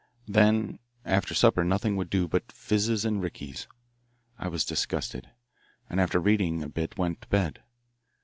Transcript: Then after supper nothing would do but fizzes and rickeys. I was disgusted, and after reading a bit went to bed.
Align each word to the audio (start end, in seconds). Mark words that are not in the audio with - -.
Then 0.27 0.79
after 1.05 1.35
supper 1.35 1.63
nothing 1.63 1.95
would 1.95 2.09
do 2.09 2.27
but 2.27 2.51
fizzes 2.51 3.05
and 3.05 3.21
rickeys. 3.21 3.67
I 4.39 4.47
was 4.47 4.65
disgusted, 4.65 5.29
and 5.91 6.01
after 6.01 6.19
reading 6.19 6.63
a 6.63 6.69
bit 6.69 6.97
went 6.97 7.21
to 7.21 7.27
bed. 7.29 7.61